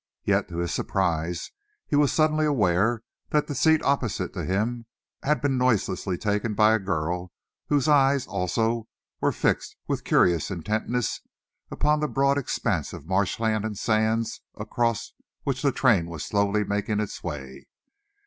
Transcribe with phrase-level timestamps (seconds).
[0.23, 1.51] Yet, to his surprise,
[1.85, 4.87] he was suddenly aware that the seat opposite to him
[5.21, 7.31] had been noiselessly taken by a girl
[7.67, 8.87] whose eyes, also,
[9.19, 11.21] were fixed with curious intentness
[11.69, 16.99] upon the broad expanse of marshland and sands across which the train was slowly making
[16.99, 17.67] its way.